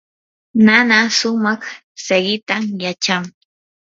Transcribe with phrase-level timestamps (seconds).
[0.65, 1.61] nana shumaq
[2.05, 3.23] siqitam yachan.